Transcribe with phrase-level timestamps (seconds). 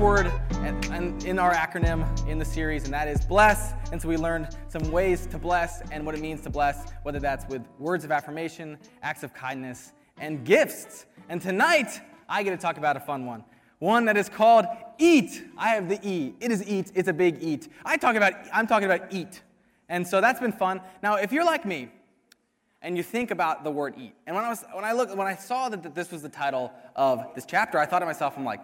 [0.00, 3.74] word and, in our acronym in the series, and that is bless.
[3.92, 7.20] And so we learned some ways to bless and what it means to bless, whether
[7.20, 11.04] that's with words of affirmation, acts of kindness, and gifts.
[11.28, 13.44] And tonight, I get to talk about a fun one.
[13.78, 14.64] One that is called
[14.96, 15.44] eat.
[15.58, 16.34] I have the E.
[16.40, 16.92] It is eat.
[16.94, 17.68] It's a big eat.
[17.84, 19.42] I talk about I'm talking about eat.
[19.90, 20.80] And so that's been fun.
[21.02, 21.90] Now, if you're like me,
[22.80, 24.14] and you think about the word eat.
[24.26, 26.72] And when I was when I looked when I saw that this was the title
[26.96, 28.60] of this chapter, I thought to myself, I'm like,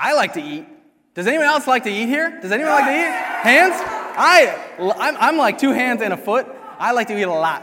[0.00, 0.66] I like to eat.
[1.12, 2.38] Does anyone else like to eat here?
[2.40, 3.12] Does anyone like to eat?
[3.42, 3.74] Hands?
[3.76, 6.46] I I'm, I'm like two hands and a foot.
[6.78, 7.62] I like to eat a lot.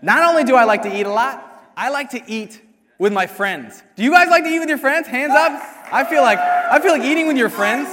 [0.00, 2.62] Not only do I like to eat a lot, I like to eat
[2.98, 3.82] with my friends.
[3.96, 5.06] Do you guys like to eat with your friends?
[5.06, 5.52] Hands up.
[5.92, 7.88] I feel like I feel like eating with your friends.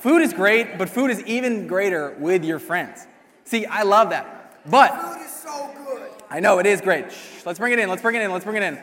[0.00, 3.06] Food is great, but food is even greater with your friends.
[3.44, 4.66] See, I love that.
[4.68, 4.92] But
[6.28, 7.12] I know it is great.
[7.12, 7.88] Shh, let's bring it in.
[7.88, 8.32] Let's bring it in.
[8.32, 8.80] Let's bring it in.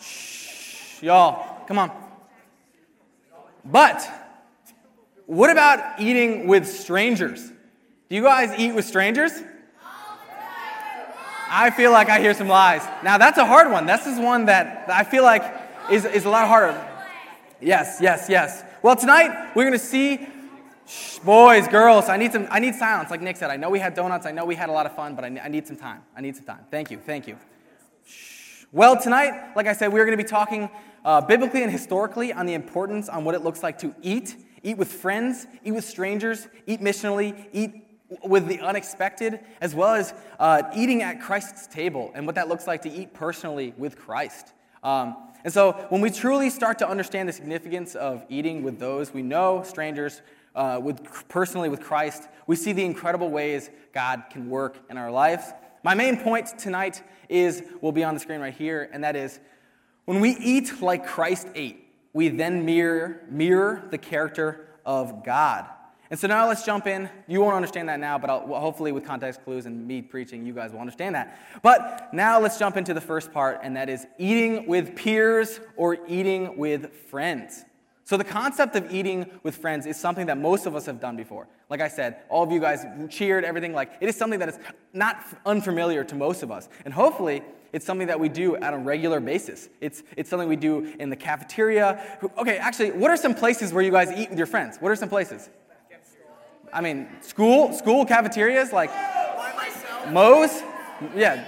[0.00, 2.07] Shh, y'all, come on.
[3.64, 4.08] But
[5.26, 7.48] what about eating with strangers?
[8.08, 9.32] Do you guys eat with strangers?
[11.50, 12.82] I feel like I hear some lies.
[13.02, 13.86] Now that's a hard one.
[13.86, 15.42] This is one that I feel like
[15.90, 16.78] is, is a lot harder.
[17.60, 18.62] Yes, yes, yes.
[18.82, 20.26] Well, tonight we're going to see
[20.88, 22.48] Shh, boys, girls, I need some.
[22.50, 23.10] I need silence.
[23.10, 24.24] Like Nick said, I know we had donuts.
[24.24, 26.00] I know we had a lot of fun, but I, I need some time.
[26.16, 26.64] I need some time.
[26.70, 26.98] Thank you.
[26.98, 27.36] Thank you.
[28.06, 28.64] Shh.
[28.72, 30.70] Well, tonight, like I said, we're going to be talking
[31.04, 34.76] uh, biblically and historically on the importance on what it looks like to eat, eat
[34.76, 37.84] with friends, eat with strangers, eat missionally, eat
[38.24, 42.66] with the unexpected, as well as uh, eating at Christ's table and what that looks
[42.66, 44.52] like to eat personally with Christ.
[44.82, 49.12] Um, and so, when we truly start to understand the significance of eating with those
[49.12, 50.22] we know, strangers,
[50.54, 55.10] uh, with, personally with Christ, we see the incredible ways God can work in our
[55.10, 55.52] lives.
[55.84, 59.38] My main point tonight is, will be on the screen right here, and that is
[60.08, 65.66] when we eat like Christ ate, we then mirror, mirror the character of God.
[66.08, 67.10] And so now let's jump in.
[67.26, 70.54] You won't understand that now, but I'll, hopefully, with context clues and me preaching, you
[70.54, 71.38] guys will understand that.
[71.62, 75.98] But now let's jump into the first part, and that is eating with peers or
[76.08, 77.66] eating with friends.
[78.04, 81.18] So, the concept of eating with friends is something that most of us have done
[81.18, 81.48] before.
[81.68, 83.74] Like I said, all of you guys cheered, everything.
[83.74, 84.58] Like, it is something that is
[84.94, 86.70] not unfamiliar to most of us.
[86.86, 87.42] And hopefully,
[87.72, 89.68] it's something that we do on a regular basis.
[89.80, 92.18] It's, it's something we do in the cafeteria.
[92.38, 94.78] Okay, actually, what are some places where you guys eat with your friends?
[94.78, 95.48] What are some places?
[96.72, 98.90] I mean, school, school cafeterias, like
[100.10, 100.62] Moe's.
[101.14, 101.44] Yeah,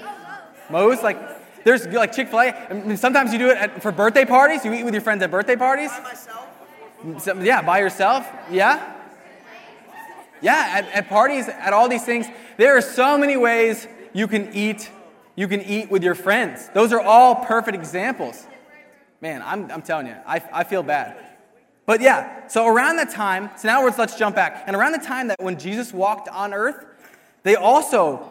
[0.71, 1.03] Moe's.
[1.03, 1.19] Like,
[1.65, 2.53] there's like Chick Fil A.
[2.53, 4.65] I mean, sometimes you do it at, for birthday parties.
[4.65, 5.91] You eat with your friends at birthday parties.
[5.91, 8.27] By So, yeah, by yourself.
[8.51, 8.97] Yeah.
[10.43, 12.27] Yeah, at, at parties, at all these things,
[12.57, 14.91] there are so many ways you can eat.
[15.41, 16.69] You can eat with your friends.
[16.75, 18.47] Those are all perfect examples.
[19.23, 21.17] Man, I'm, I'm telling you, I, I feel bad.
[21.87, 24.65] But yeah, so around that time, so now let's jump back.
[24.67, 26.85] And around the time that when Jesus walked on earth,
[27.43, 28.31] they also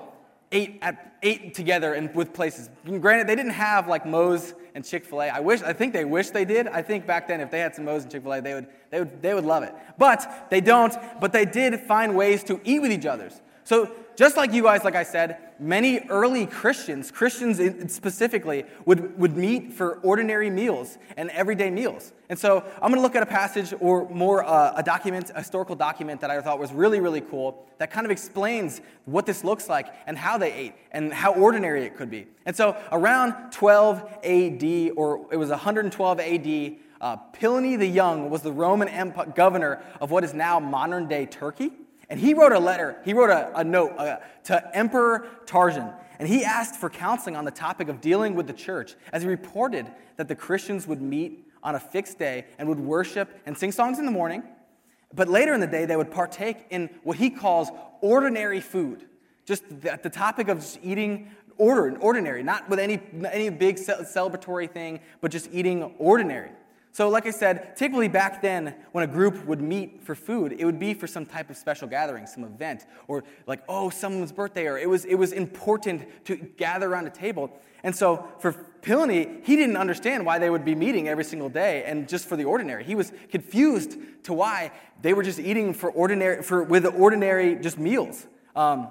[0.52, 2.70] ate, at, ate together and with places.
[2.86, 5.30] Granted, they didn't have like Moe's and Chick fil A.
[5.30, 6.68] I wish, I think they wish they did.
[6.68, 8.68] I think back then if they had some Moe's and Chick fil A, they would,
[8.92, 9.74] they, would, they would love it.
[9.98, 13.32] But they don't, but they did find ways to eat with each other.
[13.64, 19.38] So just like you guys, like I said, many early Christians, Christians specifically, would, would
[19.38, 22.12] meet for ordinary meals and everyday meals.
[22.30, 25.40] And so I'm going to look at a passage or more uh, a document, a
[25.40, 29.44] historical document that I thought was really, really cool that kind of explains what this
[29.44, 32.28] looks like and how they ate and how ordinary it could be.
[32.46, 38.42] And so around 12 AD, or it was 112 AD, uh, Pliny the Young was
[38.42, 41.72] the Roman Empire, governor of what is now modern day Turkey.
[42.10, 46.28] And he wrote a letter, he wrote a, a note uh, to Emperor Trajan, and
[46.28, 49.90] he asked for counseling on the topic of dealing with the church, as he reported
[50.18, 54.00] that the Christians would meet on a fixed day and would worship and sing songs
[54.00, 54.44] in the morning,
[55.14, 57.70] but later in the day they would partake in what he calls
[58.02, 59.06] ordinary food,
[59.46, 63.00] just the, the topic of just eating order, ordinary, not with any,
[63.32, 66.52] any big celebratory thing, but just eating ordinary.
[66.92, 70.66] So, like I said, typically back then, when a group would meet for food, it
[70.66, 74.66] would be for some type of special gathering, some event, or like, oh, someone's birthday,
[74.66, 77.52] or it was, it was important to gather around a table.
[77.84, 81.84] And so, for Pliny, he didn't understand why they would be meeting every single day
[81.86, 82.84] and just for the ordinary.
[82.84, 84.72] He was confused to why
[85.02, 88.26] they were just eating for ordinary, for, with the ordinary just meals.
[88.56, 88.88] Um,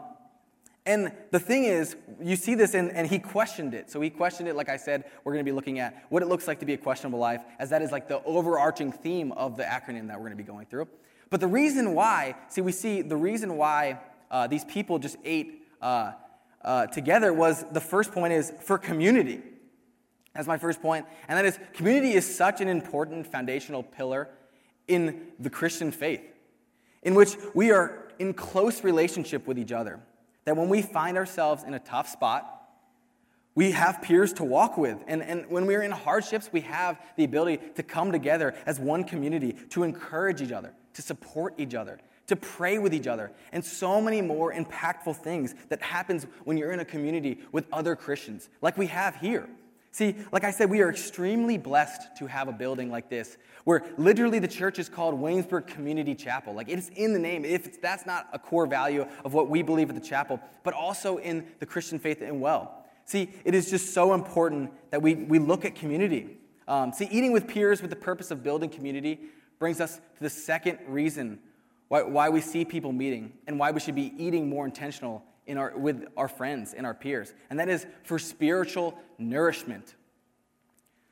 [0.88, 3.90] and the thing is, you see this, in, and he questioned it.
[3.90, 6.26] So he questioned it, like I said, we're going to be looking at what it
[6.26, 9.58] looks like to be a questionable life, as that is like the overarching theme of
[9.58, 10.88] the acronym that we're going to be going through.
[11.28, 14.00] But the reason why, see, we see the reason why
[14.30, 16.12] uh, these people just ate uh,
[16.62, 19.42] uh, together was the first point is for community.
[20.34, 21.04] That's my first point.
[21.28, 24.30] And that is community is such an important foundational pillar
[24.86, 26.22] in the Christian faith,
[27.02, 30.00] in which we are in close relationship with each other.
[30.48, 32.70] That when we find ourselves in a tough spot,
[33.54, 34.96] we have peers to walk with.
[35.06, 39.04] And, and when we're in hardships, we have the ability to come together as one
[39.04, 43.62] community to encourage each other, to support each other, to pray with each other, and
[43.62, 48.48] so many more impactful things that happens when you're in a community with other Christians,
[48.62, 49.50] like we have here.
[49.90, 53.84] See, like I said, we are extremely blessed to have a building like this, where
[53.96, 56.54] literally the church is called Williamsburg Community Chapel.
[56.54, 57.44] Like it is in the name.
[57.44, 61.16] If that's not a core value of what we believe at the chapel, but also
[61.18, 62.84] in the Christian faith and well.
[63.06, 66.36] See, it is just so important that we, we look at community.
[66.68, 69.20] Um, see, eating with peers with the purpose of building community
[69.58, 71.38] brings us to the second reason
[71.88, 75.58] why, why we see people meeting and why we should be eating more intentional in
[75.58, 79.96] our, with our friends and our peers, and that is for spiritual nourishment.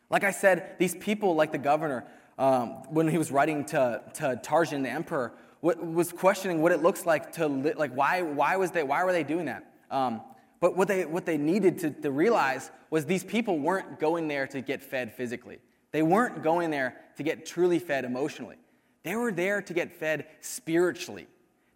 [0.08, 2.04] Like I said, these people, like the governor,
[2.38, 7.06] um, when he was writing to, to Trajan, the emperor, was questioning what it looks
[7.06, 9.64] like to li- like why why was they why were they doing that?
[9.90, 10.20] Um,
[10.60, 14.46] but what they what they needed to, to realize was these people weren't going there
[14.48, 15.58] to get fed physically.
[15.90, 18.56] They weren't going there to get truly fed emotionally.
[19.02, 21.26] They were there to get fed spiritually.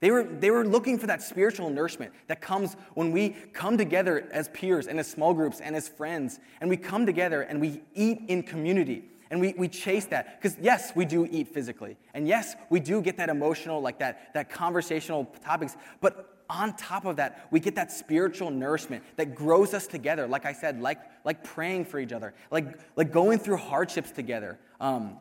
[0.00, 4.28] They were, they were looking for that spiritual nourishment that comes when we come together
[4.32, 7.82] as peers and as small groups and as friends, and we come together and we
[7.94, 9.04] eat in community.
[9.30, 10.40] And we, we chase that.
[10.40, 11.96] Because, yes, we do eat physically.
[12.14, 15.76] And yes, we do get that emotional, like that, that conversational topics.
[16.00, 20.26] But on top of that, we get that spiritual nourishment that grows us together.
[20.26, 24.58] Like I said, like, like praying for each other, like, like going through hardships together.
[24.80, 25.18] Um,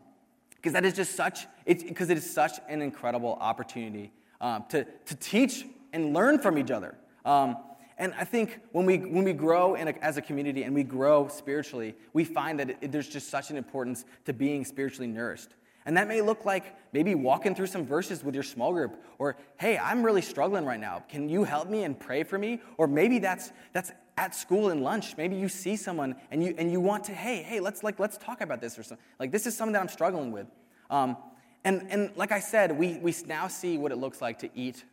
[0.55, 5.15] because that is just such because it is such an incredible opportunity um, to, to
[5.15, 6.95] teach and learn from each other.
[7.25, 7.57] Um,
[7.99, 11.27] and i think when we when we grow a, as a community and we grow
[11.27, 15.49] spiritually we find that it, there's just such an importance to being spiritually nourished.
[15.85, 19.35] And that may look like maybe walking through some verses with your small group or
[19.59, 21.03] hey i'm really struggling right now.
[21.09, 22.61] Can you help me and pray for me?
[22.77, 25.17] Or maybe that's that's at school and lunch.
[25.17, 28.17] Maybe you see someone and you and you want to hey hey let's like let's
[28.17, 30.47] talk about this or something like this is something that i'm struggling with.
[30.89, 31.17] Um,
[31.63, 34.83] and, and like I said, we, we now see what it looks like to eat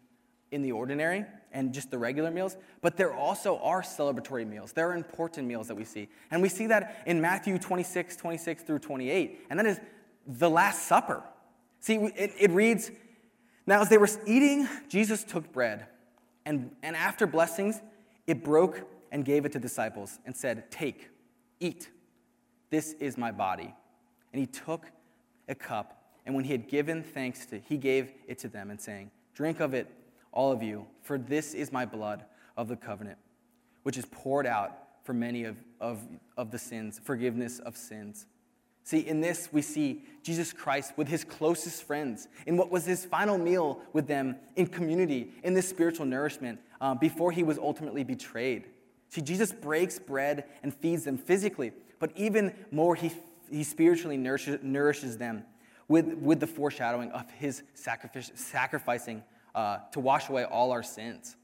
[0.50, 4.72] in the ordinary and just the regular meals, but there also are celebratory meals.
[4.72, 6.08] There are important meals that we see.
[6.30, 9.80] And we see that in Matthew 26, 26 through 28, and that is
[10.26, 11.22] the Last Supper.
[11.80, 12.90] See, it, it reads
[13.66, 15.86] Now, as they were eating, Jesus took bread,
[16.44, 17.80] and, and after blessings,
[18.26, 18.82] it broke
[19.12, 21.08] and gave it to disciples and said, Take,
[21.60, 21.90] eat.
[22.70, 23.74] This is my body.
[24.32, 24.86] And he took
[25.48, 25.95] a cup,
[26.26, 29.60] and when he had given thanks to, he gave it to them, and saying, Drink
[29.60, 29.88] of it,
[30.32, 32.24] all of you, for this is my blood
[32.56, 33.18] of the covenant,
[33.84, 36.00] which is poured out for many of, of,
[36.36, 38.26] of the sins, forgiveness of sins.
[38.82, 43.04] See, in this, we see Jesus Christ with his closest friends, in what was his
[43.04, 48.04] final meal with them in community, in this spiritual nourishment, uh, before he was ultimately
[48.04, 48.64] betrayed.
[49.08, 53.12] See, Jesus breaks bread and feeds them physically, but even more, he
[53.50, 55.44] he spiritually nourishes, nourishes them
[55.88, 59.22] with, with the foreshadowing of his sacrificing
[59.54, 61.36] uh, to wash away all our sins.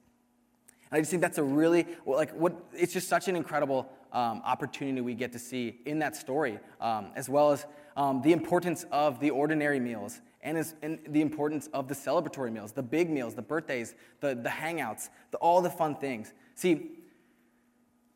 [0.91, 4.43] And I just think that's a really, like, what, it's just such an incredible um,
[4.45, 8.85] opportunity we get to see in that story, um, as well as um, the importance
[8.93, 13.09] of the ordinary meals and, as, and, the importance of the celebratory meals, the big
[13.09, 16.35] meals, the birthdays, the, the hangouts, the, all the fun things.
[16.55, 16.91] See,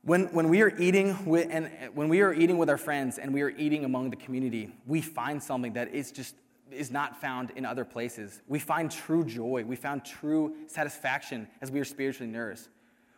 [0.06, 3.34] when, when we are eating with, and when we are eating with our friends and
[3.34, 6.36] we are eating among the community, we find something that is just
[6.70, 8.42] is not found in other places.
[8.48, 9.64] We find true joy.
[9.64, 12.68] We found true satisfaction as we are spiritually nourished.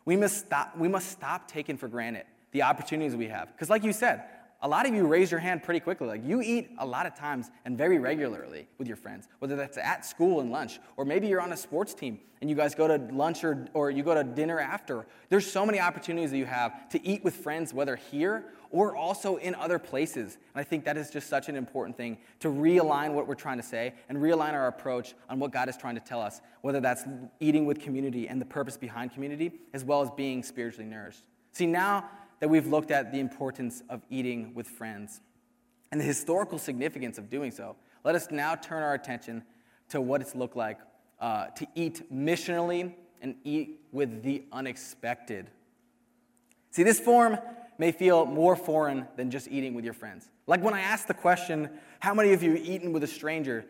[0.05, 3.53] We must stop, we must stop taking for granted the opportunities we have.
[3.53, 4.25] Because, like you said,
[4.61, 6.09] a lot of you raise your hand pretty quickly.
[6.09, 9.79] Like you eat a lot of times and very regularly with your friends, whether that's
[9.79, 12.89] at school and lunch, or maybe you're on a sports team and you guys go
[12.89, 15.07] to lunch or, or you go to dinner after.
[15.29, 19.37] There's so many opportunities that you have to eat with friends, whether here or also
[19.37, 20.39] in other places.
[20.55, 23.59] And I think that is just such an important thing to realign what we're trying
[23.59, 26.81] to say and realign our approach on what God is trying to tell us, whether
[26.81, 27.05] that's
[27.41, 31.23] eating with community and the purpose behind community, as well as being spiritually nourished.
[31.53, 32.09] See, now
[32.41, 35.21] that we've looked at the importance of eating with friends
[35.91, 39.43] and the historical significance of doing so, let us now turn our attention
[39.89, 40.79] to what it's looked like
[41.21, 45.51] uh, to eat missionally and eat with the unexpected.
[46.71, 47.39] See, this form
[47.79, 50.29] may feel more foreign than just eating with your friends.
[50.47, 53.65] Like when I asked the question, how many of you eaten with a stranger?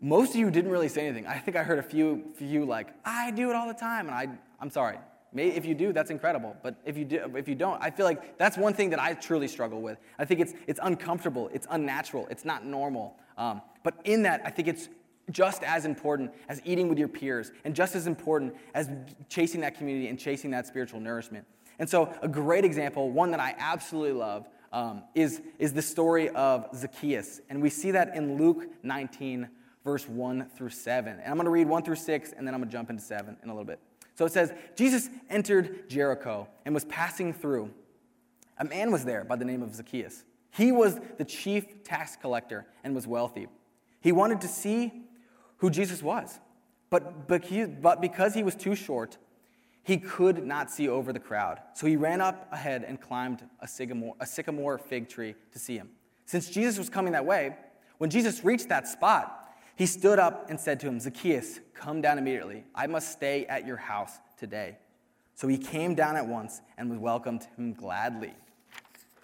[0.00, 1.26] Most of you didn't really say anything.
[1.26, 4.14] I think I heard a few, few like, I do it all the time, and
[4.14, 4.28] I,
[4.60, 4.98] I'm sorry,
[5.34, 6.56] if you do, that's incredible.
[6.62, 9.14] But if you, do, if you don't, I feel like that's one thing that I
[9.14, 9.98] truly struggle with.
[10.18, 13.16] I think it's, it's uncomfortable, it's unnatural, it's not normal.
[13.36, 14.88] Um, but in that, I think it's
[15.30, 18.88] just as important as eating with your peers and just as important as
[19.28, 21.44] chasing that community and chasing that spiritual nourishment.
[21.78, 26.28] And so, a great example, one that I absolutely love, um, is, is the story
[26.30, 27.40] of Zacchaeus.
[27.50, 29.48] And we see that in Luke 19,
[29.84, 31.12] verse 1 through 7.
[31.12, 33.02] And I'm going to read 1 through 6, and then I'm going to jump into
[33.02, 33.78] 7 in a little bit.
[34.16, 37.70] So it says Jesus entered Jericho and was passing through.
[38.58, 40.24] A man was there by the name of Zacchaeus.
[40.50, 43.46] He was the chief tax collector and was wealthy.
[44.00, 44.92] He wanted to see
[45.58, 46.40] who Jesus was,
[46.90, 49.18] but, but, he, but because he was too short,
[49.82, 51.60] he could not see over the crowd.
[51.74, 55.76] So he ran up ahead and climbed a sycamore, a sycamore fig tree to see
[55.76, 55.90] him.
[56.24, 57.56] Since Jesus was coming that way,
[57.98, 59.45] when Jesus reached that spot,
[59.76, 62.64] he stood up and said to him, Zacchaeus, come down immediately.
[62.74, 64.78] I must stay at your house today.
[65.34, 68.32] So he came down at once and was welcomed him gladly.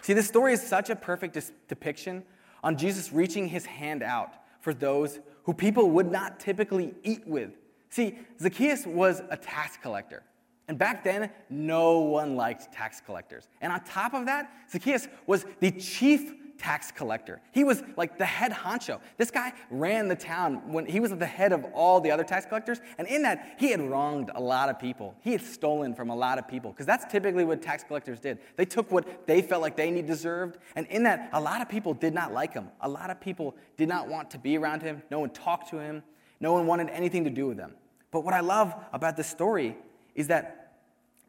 [0.03, 2.23] See, this story is such a perfect depiction
[2.63, 7.53] on Jesus reaching his hand out for those who people would not typically eat with.
[7.89, 10.23] See, Zacchaeus was a tax collector.
[10.69, 13.49] And back then, no one liked tax collectors.
[13.61, 17.41] And on top of that, Zacchaeus was the chief tax collector.
[17.53, 19.01] He was like the head honcho.
[19.17, 22.25] This guy ran the town when he was at the head of all the other
[22.25, 22.81] tax collectors.
[22.99, 25.15] And in that, he had wronged a lot of people.
[25.21, 28.39] He had stolen from a lot of people because that's typically what tax collectors did.
[28.57, 30.59] They took what they felt like they deserved.
[30.77, 32.69] And in that, a lot of people did not like him.
[32.81, 35.03] A lot of people did not want to be around him.
[35.11, 36.03] No one talked to him.
[36.41, 37.75] No one wanted anything to do with him.
[38.11, 39.77] But what I love about this story
[40.15, 40.63] is that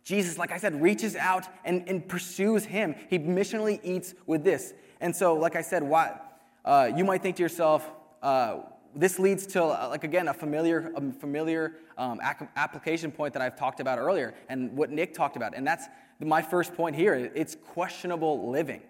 [0.04, 2.96] Jesus, like I said, reaches out and, and pursues him.
[3.10, 4.74] He missionally eats with this.
[5.04, 6.18] And so, like I said, why,
[6.64, 7.92] uh, you might think to yourself,
[8.22, 8.60] uh,
[8.96, 12.22] this leads to, uh, like again, a familiar, a familiar um,
[12.56, 15.88] application point that I've talked about earlier, and what Nick talked about, and that's
[16.22, 17.16] my first point here.
[17.36, 18.82] It's questionable living.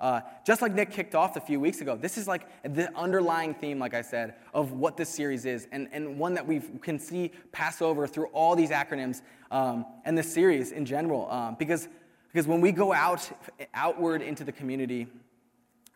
[0.00, 3.54] Uh, just like Nick kicked off a few weeks ago, this is like the underlying
[3.54, 6.98] theme, like I said, of what this series is, and, and one that we can
[6.98, 11.30] see pass over through all these acronyms um, and this series in general.
[11.30, 11.86] Um, because,
[12.32, 13.30] because when we go out
[13.72, 15.06] outward into the community,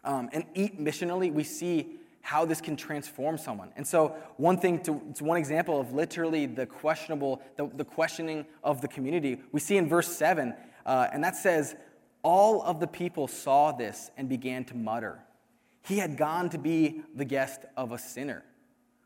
[0.05, 3.71] um, and eat missionally, we see how this can transform someone.
[3.77, 8.45] And so, one thing to, it's one example of literally the questionable, the, the questioning
[8.63, 9.41] of the community.
[9.53, 11.75] We see in verse 7, uh, and that says,
[12.23, 15.21] All of the people saw this and began to mutter.
[15.83, 18.45] He had gone to be the guest of a sinner.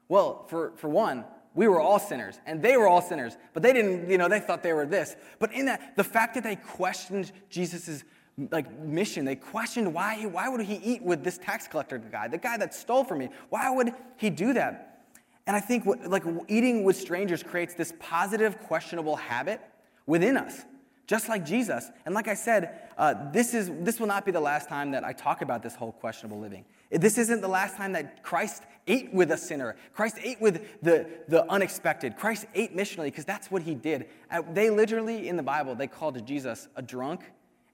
[0.08, 3.72] Well, for, for one, we were all sinners and they were all sinners, but they
[3.72, 5.16] didn't, you know, they thought they were this.
[5.38, 8.04] But in that, the fact that they questioned Jesus'
[8.51, 9.25] like mission.
[9.25, 12.75] They questioned why, why would he eat with this tax collector guy, the guy that
[12.75, 13.29] stole from me?
[13.51, 15.05] Why would he do that?
[15.47, 19.61] And I think what, like eating with strangers creates this positive, questionable habit
[20.07, 20.62] within us,
[21.07, 21.91] just like Jesus.
[22.07, 25.05] And like I said, uh, this, is, this will not be the last time that
[25.05, 26.65] I talk about this whole questionable living.
[26.91, 29.77] This isn't the last time that Christ ate with a sinner.
[29.95, 32.17] Christ ate with the, the unexpected.
[32.17, 34.07] Christ ate missionally because that's what he did.
[34.53, 37.23] They literally, in the Bible, they called Jesus a drunk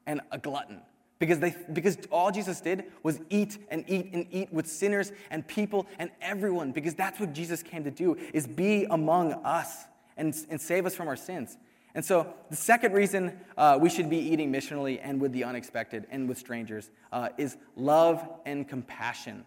[0.09, 0.81] and a glutton.
[1.21, 5.47] Because, they, because all Jesus did was eat and eat and eat with sinners and
[5.47, 9.85] people and everyone, because that's what Jesus came to do, is be among us
[10.17, 11.57] and, and save us from our sins.
[11.95, 16.07] And so the second reason uh, we should be eating missionally and with the unexpected
[16.11, 19.45] and with strangers uh, is love and compassion.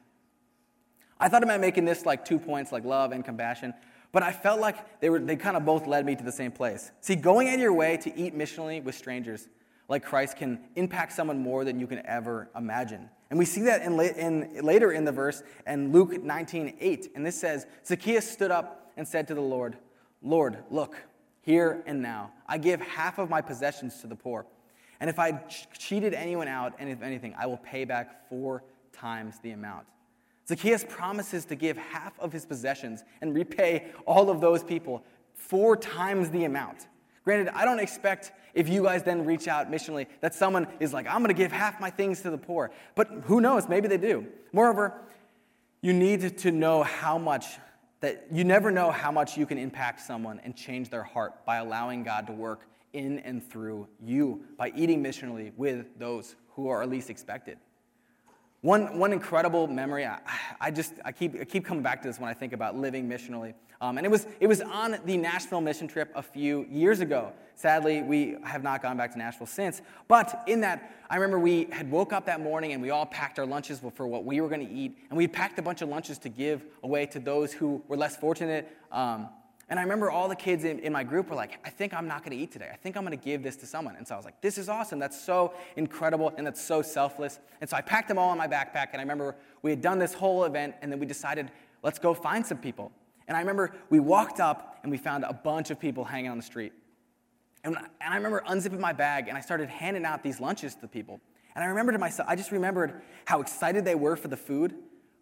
[1.20, 3.74] I thought about making this like two points, like love and compassion,
[4.12, 6.52] but I felt like they, were, they kind of both led me to the same
[6.52, 6.92] place.
[7.00, 9.48] See, going out of your way to eat missionally with strangers
[9.92, 13.10] like Christ can impact someone more than you can ever imagine.
[13.30, 17.12] And we see that in, in, later in the verse in Luke 19 8.
[17.14, 19.78] And this says, Zacchaeus stood up and said to the Lord,
[20.22, 20.96] Lord, look,
[21.42, 24.46] here and now, I give half of my possessions to the poor.
[25.02, 25.34] And if I
[25.78, 29.88] cheated anyone out, and if anything, I will pay back four times the amount.
[30.48, 35.76] Zacchaeus promises to give half of his possessions and repay all of those people four
[35.76, 36.88] times the amount.
[37.24, 41.08] Granted, I don't expect if you guys then reach out missionally that someone is like,
[41.08, 42.72] I'm going to give half my things to the poor.
[42.96, 43.70] But who knows?
[43.70, 44.26] Maybe they do.
[44.54, 45.00] Moreover,
[45.82, 47.46] you need to know how much
[48.02, 51.58] that you never know how much you can impact someone and change their heart by
[51.58, 56.86] allowing God to work in and through you by eating missionally with those who are
[56.86, 57.58] least expected.
[58.62, 60.20] One, one incredible memory, I,
[60.60, 63.10] I just I keep, I keep coming back to this when I think about living
[63.10, 63.56] missionally.
[63.82, 67.34] Um, and it was, it was on the Nashville mission trip a few years ago.
[67.56, 69.82] Sadly, we have not gone back to Nashville since.
[70.08, 73.40] But in that, I remember we had woke up that morning and we all packed
[73.40, 74.96] our lunches for what we were going to eat.
[75.10, 78.16] And we packed a bunch of lunches to give away to those who were less
[78.16, 78.70] fortunate.
[78.92, 79.30] Um,
[79.72, 82.06] And I remember all the kids in, in my group were like, I think I'm
[82.06, 82.70] not going to eat today.
[82.74, 83.96] I think I'm going to give this to someone.
[83.96, 85.00] And so I was like, this is awesome.
[85.00, 87.40] That's so incredible and that's so selfless.
[87.62, 88.90] And so I packed them all in my backpack.
[88.92, 91.52] And I remember we had done this whole event and then we decided,
[91.84, 92.92] let's go find some people.
[93.30, 96.36] And I remember we walked up and we found a bunch of people hanging on
[96.36, 96.74] the street.
[97.64, 100.82] And, and I remember unzipping my bag and I started handing out these lunches to
[100.82, 101.22] the people.
[101.56, 104.76] And I remember to myself, I just remembered how excited they were for the food,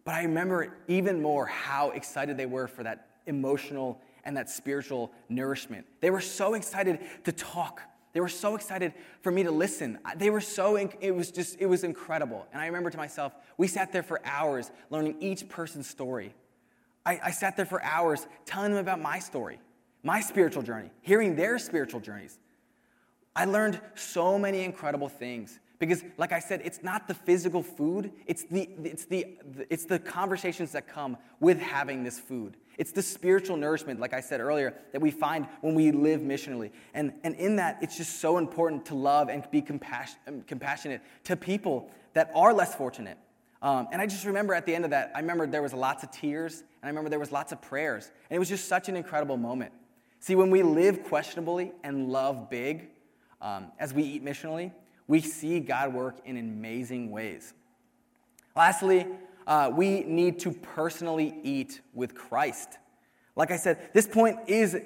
[0.05, 5.11] but I remember even more how excited they were for that emotional and that spiritual
[5.29, 5.85] nourishment.
[6.01, 7.81] They were so excited to talk.
[8.13, 9.99] They were so excited for me to listen.
[10.15, 12.47] They were so, it was just, it was incredible.
[12.51, 16.33] And I remember to myself, we sat there for hours learning each person's story.
[17.05, 19.59] I, I sat there for hours telling them about my story,
[20.03, 22.39] my spiritual journey, hearing their spiritual journeys.
[23.35, 28.11] I learned so many incredible things because, like I said, it's not the physical food,
[28.27, 29.37] it's the, it's the,
[29.69, 32.57] it's the conversations that come with having this food.
[32.77, 36.71] It's the spiritual nourishment, like I said earlier, that we find when we live missionally.
[36.93, 39.65] And, and in that, it's just so important to love and be
[40.27, 43.17] um, compassionate to people that are less fortunate.
[43.61, 46.03] Um, and I just remember at the end of that, I remember there was lots
[46.03, 48.11] of tears, and I remember there was lots of prayers.
[48.29, 49.73] And it was just such an incredible moment.
[50.19, 52.89] See, when we live questionably and love big,
[53.41, 54.71] um, as we eat missionally,
[55.09, 57.53] we see God work in amazing ways.
[58.55, 59.07] Lastly,
[59.47, 62.77] uh, we need to personally eat with Christ.
[63.35, 64.77] Like I said, this point is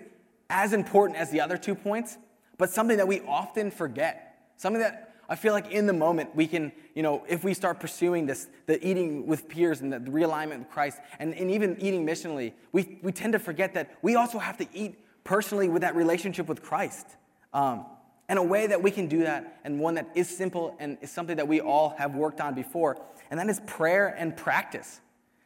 [0.50, 2.18] as important as the other two points,
[2.58, 4.48] but something that we often forget.
[4.56, 7.82] Something that I feel like in the moment we can, you know, if we start
[7.82, 12.06] pursuing this, the eating with peers and the realignment with Christ, and, and even eating
[12.06, 15.98] missionally, we, we tend to forget that we also have to eat personally with that
[15.98, 17.08] relationship with Christ.
[17.51, 17.86] Um,
[18.34, 21.12] and a way that we can do that, and one that is simple and is
[21.12, 23.00] something that we all have worked on before,
[23.30, 25.02] and that is prayer and practice.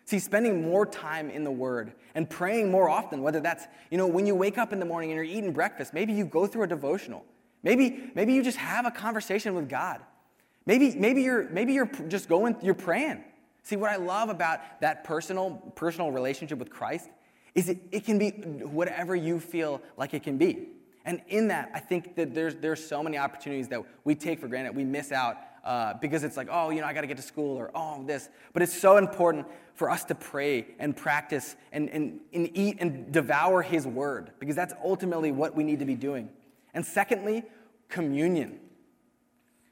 [0.06, 4.08] See, spending more time in the Word and praying more often, whether that's, you know,
[4.08, 6.63] when you wake up in the morning and you're eating breakfast, maybe you go through
[6.63, 7.25] a devotional.
[7.62, 10.00] Maybe, maybe you just have a conversation with God.
[10.65, 13.21] Maybe, maybe, you're, maybe you're just going, you're praying.
[13.63, 17.10] See, what I love about that personal, personal relationship with Christ
[17.54, 20.69] is it, it can be whatever you feel like it can be.
[21.08, 24.50] And in that, I think that there's, there's so many opportunities that we take for
[24.50, 27.15] granted, we miss out uh, because it's like, oh, you know, I got to get
[27.15, 28.28] to school or oh, this.
[28.52, 33.10] But it's so important for us to pray and practice and, and, and eat and
[33.10, 36.30] devour His word because that's ultimately what we need to be doing.
[36.74, 37.46] And secondly,
[37.88, 38.60] communion.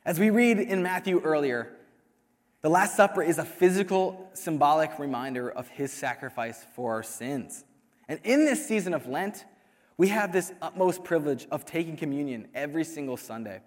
[0.06, 1.76] As we read in Matthew earlier,
[2.62, 7.66] the Last Supper is a physical, symbolic reminder of His sacrifice for our sins.
[8.08, 9.44] And in this season of Lent,
[9.98, 13.62] we have this utmost privilege of taking communion every single Sunday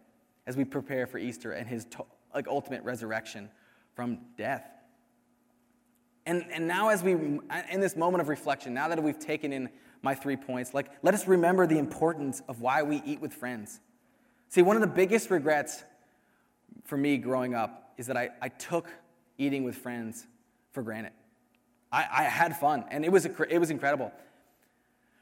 [0.46, 3.48] as we prepare for Easter and his to- like ultimate resurrection
[3.94, 4.64] from death.
[6.26, 9.70] And, and now, as we, in this moment of reflection, now that we've taken in
[10.02, 13.80] my three points, like, let us remember the importance of why we eat with friends.
[14.50, 15.82] See, one of the biggest regrets
[16.84, 18.88] for me growing up is that I, I took
[19.38, 20.26] eating with friends
[20.72, 21.12] for granted.
[21.90, 24.12] I, I had fun, and it was, it was incredible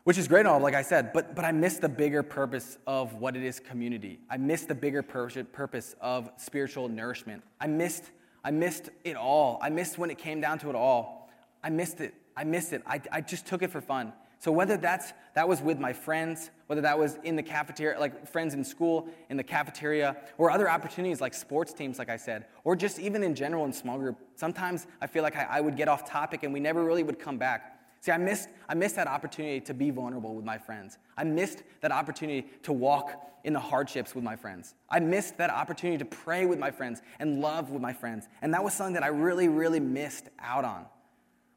[0.07, 2.79] which is great and all, like I said, but, but I missed the bigger purpose
[2.87, 4.21] of what it is community.
[4.31, 7.43] I missed the bigger pur- purpose of spiritual nourishment.
[7.61, 8.05] I missed,
[8.45, 9.59] I missed it all.
[9.61, 11.29] I missed when it came down to it all.
[11.61, 12.15] I missed it.
[12.37, 12.85] I missed it.
[12.87, 14.13] I, I just took it for fun.
[14.39, 18.29] So whether that's that was with my friends, whether that was in the cafeteria, like
[18.29, 22.45] friends in school, in the cafeteria, or other opportunities like sports teams, like I said,
[22.63, 25.77] or just even in general in small group, sometimes I feel like I, I would
[25.77, 27.73] get off topic and we never really would come back.
[28.01, 30.99] See, I missed, I missed that opportunity to be vulnerable with my friends.
[31.17, 33.11] I missed that opportunity to walk
[33.45, 34.75] in the hardships with my friends.
[34.91, 38.29] I missed that opportunity to pray with my friends and love with my friends.
[38.43, 40.87] And that was something that I really, really missed out on.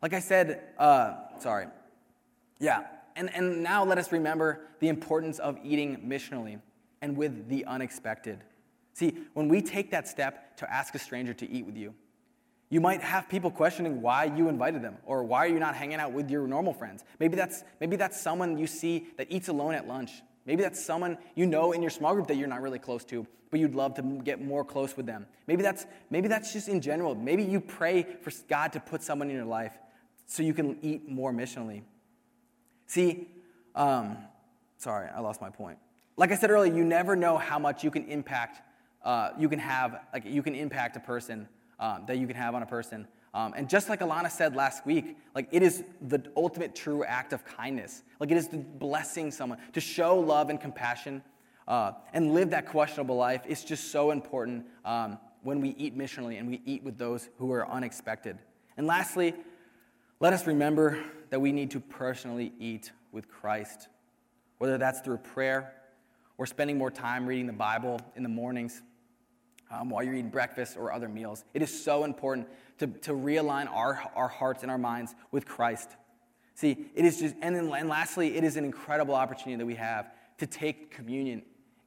[0.01, 1.67] Like I said, uh, sorry.
[2.59, 2.85] Yeah.
[3.15, 6.61] And, and now let us remember the importance of eating missionally
[7.01, 8.43] and with the unexpected.
[8.93, 11.93] See, when we take that step to ask a stranger to eat with you,
[12.69, 15.99] you might have people questioning why you invited them or why are you not hanging
[15.99, 17.03] out with your normal friends.
[17.19, 20.11] Maybe that's, maybe that's someone you see that eats alone at lunch.
[20.45, 23.25] Maybe that's someone you know in your small group that you're not really close to,
[23.49, 25.25] but you'd love to get more close with them.
[25.47, 27.15] Maybe that's, maybe that's just in general.
[27.15, 29.73] Maybe you pray for God to put someone in your life
[30.27, 31.81] so you can eat more missionally.
[32.85, 33.27] See,
[33.73, 34.17] um,
[34.77, 35.79] sorry, I lost my point.
[36.17, 38.61] Like I said earlier, you never know how much you can impact,
[39.03, 41.47] uh, you can have, like you can impact a person
[41.79, 43.07] um, that you can have on a person.
[43.33, 47.31] Um, and just like Alana said last week, like it is the ultimate true act
[47.31, 48.03] of kindness.
[48.19, 51.21] Like it is blessing someone to show love and compassion
[51.67, 53.41] uh, and live that questionable life.
[53.47, 57.51] It's just so important um, when we eat missionally and we eat with those who
[57.51, 58.39] are unexpected.
[58.77, 59.35] And lastly,
[60.21, 63.87] Let us remember that we need to personally eat with Christ,
[64.57, 65.73] whether that's through prayer
[66.37, 68.81] or spending more time reading the Bible in the mornings
[69.71, 71.43] um, while you're eating breakfast or other meals.
[71.53, 72.47] It is so important
[72.79, 75.89] to, to realign our, our hearts and our minds with Christ.
[76.55, 79.75] See, it is just, and then and lastly, it is an incredible opportunity that we
[79.75, 81.43] have to take communion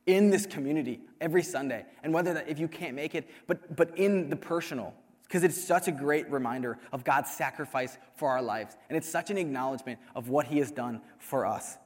[0.07, 1.85] in this community every Sunday.
[2.03, 5.63] And whether that, if you can't make it, but, but in the personal, because it's
[5.63, 8.77] such a great reminder of God's sacrifice for our lives.
[8.89, 11.79] And it's such an acknowledgement of what He has done for us.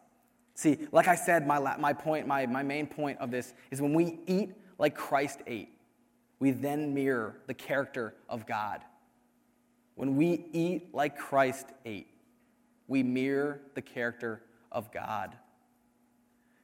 [0.55, 3.95] See, like I said, my, my point, my, my main point of this is when
[3.95, 5.69] we eat like Christ ate,
[6.39, 8.83] we then mirror the character of God.
[9.95, 12.09] When we eat like Christ ate,
[12.87, 15.35] we mirror the character of God.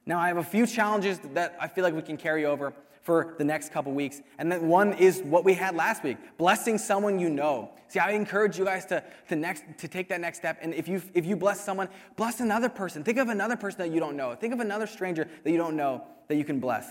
[0.05, 3.35] Now, I have a few challenges that I feel like we can carry over for
[3.37, 4.21] the next couple weeks.
[4.37, 7.71] And then one is what we had last week blessing someone you know.
[7.87, 10.57] See, I encourage you guys to, to, next, to take that next step.
[10.61, 13.03] And if you, if you bless someone, bless another person.
[13.03, 14.33] Think of another person that you don't know.
[14.35, 16.87] Think of another stranger that you don't know that you can bless.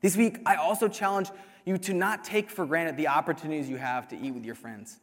[0.00, 1.28] This week, I also challenge
[1.64, 4.98] you to not take for granted the opportunities you have to eat with your friends.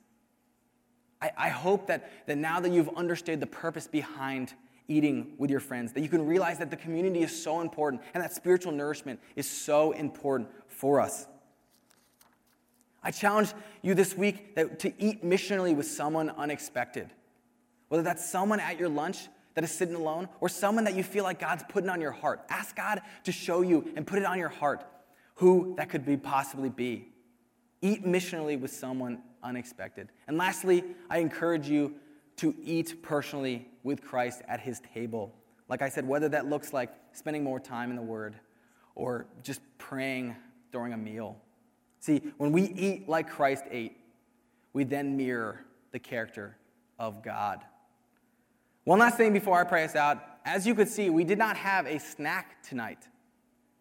[1.22, 4.54] I, I hope that, that now that you've understood the purpose behind
[4.88, 8.24] eating with your friends, that you can realize that the community is so important and
[8.24, 11.28] that spiritual nourishment is so important for us.
[13.04, 17.10] I challenge you this week that, to eat missionally with someone unexpected.
[17.90, 21.24] Whether that's someone at your lunch that is sitting alone or someone that you feel
[21.24, 22.42] like God's putting on your heart.
[22.50, 24.86] Ask God to show you and put it on your heart
[25.38, 27.08] who that could be possibly be.
[27.82, 30.10] Eat missionally with someone unexpected.
[30.28, 31.94] And lastly, I encourage you
[32.38, 35.34] to eat personally with Christ at his table.
[35.70, 38.36] Like I said, whether that looks like spending more time in the Word
[38.96, 40.36] or just praying
[40.72, 41.38] during a meal.
[42.00, 43.96] See, when we eat like Christ ate,
[44.74, 46.58] we then mirror the character
[46.98, 47.62] of God.
[48.86, 50.24] One last thing before I pray us out.
[50.46, 53.08] As you could see, we did not have a snack tonight.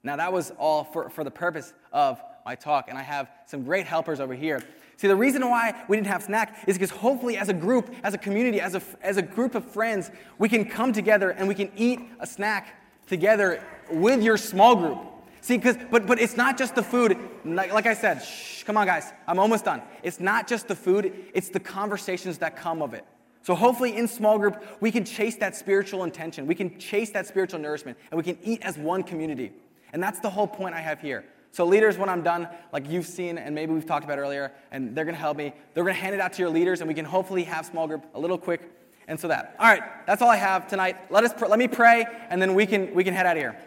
[0.07, 3.64] Now, that was all for, for the purpose of my talk, and I have some
[3.64, 4.62] great helpers over here.
[4.99, 8.14] See, the reason why we didn't have snack is because hopefully, as a group, as
[8.14, 11.57] a community, as a, as a group of friends, we can come together and we
[11.57, 14.99] can eat a snack together with your small group.
[15.40, 17.19] See, because but but it's not just the food.
[17.45, 19.83] Like, like I said, shh, come on, guys, I'm almost done.
[20.05, 23.05] It's not just the food; it's the conversations that come of it.
[23.42, 26.47] So hopefully, in small group, we can chase that spiritual intention.
[26.47, 29.53] We can chase that spiritual nourishment, and we can eat as one community.
[29.97, 31.25] And that's the whole point I have here.
[31.53, 34.95] So, leaders, when I'm done, like you've seen and maybe we've talked about earlier, and
[34.95, 36.89] they're going to help me, they're going to hand it out to your leaders, and
[36.89, 38.71] we can hopefully have small group a little quick.
[39.09, 39.57] And so that.
[39.59, 41.11] All right, that's all I have tonight.
[41.11, 43.43] Let us pr- let me pray, and then we can we can head out of
[43.43, 43.59] here.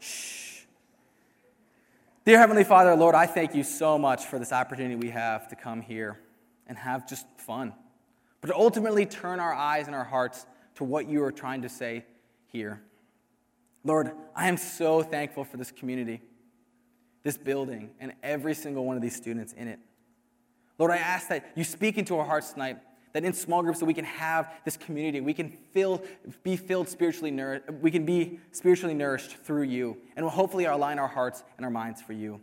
[0.00, 0.62] Shh.
[2.24, 5.54] Dear Heavenly Father, Lord, I thank you so much for this opportunity we have to
[5.54, 6.18] come here
[6.66, 7.72] and have just fun,
[8.40, 11.68] but to ultimately turn our eyes and our hearts to what you are trying to
[11.68, 12.04] say
[12.48, 12.82] here.
[13.86, 16.20] Lord, I am so thankful for this community
[17.26, 19.80] this building, and every single one of these students in it.
[20.78, 22.78] Lord, I ask that you speak into our hearts tonight,
[23.14, 26.04] that in small groups that we can have this community, we can fill,
[26.44, 31.00] be filled spiritually nourished, we can be spiritually nourished through you, and will hopefully align
[31.00, 32.40] our hearts and our minds for you.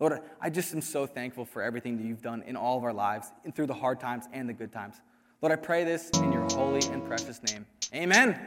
[0.00, 2.94] Lord, I just am so thankful for everything that you've done in all of our
[2.94, 5.02] lives, and through the hard times and the good times.
[5.42, 7.66] Lord, I pray this in your holy and precious name.
[7.94, 8.46] Amen.